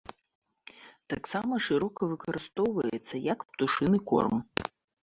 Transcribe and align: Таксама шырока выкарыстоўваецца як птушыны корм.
Таксама 1.13 1.53
шырока 1.67 2.01
выкарыстоўваецца 2.15 3.25
як 3.33 3.39
птушыны 3.53 3.97
корм. 4.13 4.35